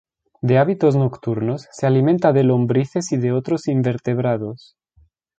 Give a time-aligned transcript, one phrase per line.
[0.41, 4.75] De hábitos nocturnos, se alimenta de lombrices y de otros invertebrados.